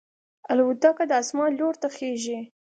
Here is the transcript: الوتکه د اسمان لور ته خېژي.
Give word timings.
الوتکه 0.51 1.03
د 1.07 1.11
اسمان 1.21 1.49
لور 1.59 1.73
ته 1.81 1.87
خېژي. 1.95 2.39